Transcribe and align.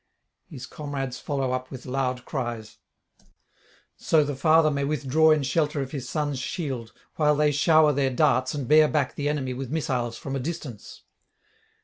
His 0.47 0.65
comrades 0.65 1.19
follow 1.19 1.51
up 1.51 1.69
with 1.69 1.85
loud 1.85 2.25
cries, 2.25 2.77
so 3.95 4.23
the 4.23 4.35
father 4.35 4.71
may 4.71 4.83
withdraw 4.83 5.29
in 5.29 5.43
shelter 5.43 5.79
of 5.79 5.91
his 5.91 6.09
son's 6.09 6.39
shield, 6.39 6.91
while 7.17 7.35
they 7.35 7.51
shower 7.51 7.93
their 7.93 8.09
darts 8.09 8.55
and 8.55 8.67
bear 8.67 8.87
back 8.87 9.13
the 9.13 9.29
enemy 9.29 9.53
with 9.53 9.69
missiles 9.69 10.17
from 10.17 10.35
a 10.35 10.39
distance. 10.39 11.03